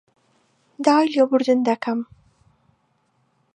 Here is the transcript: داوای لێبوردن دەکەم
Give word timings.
داوای 0.85 1.07
لێبوردن 1.13 1.59
دەکەم 1.69 1.99